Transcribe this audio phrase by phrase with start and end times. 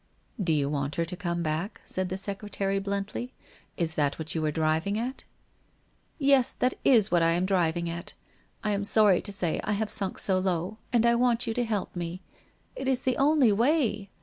[0.37, 3.33] 1 Do you want her to come back?' said the secretary bluntly.'
[3.77, 5.25] Is that what you are driving at?'
[6.17, 8.13] 1 Yes, that is what I am driving at.
[8.63, 11.63] I am sorry to say I have sunk so low, and I want you to
[11.63, 12.19] help me.
[12.75, 14.09] It is the only way.